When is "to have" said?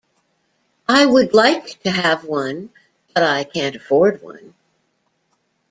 1.83-2.23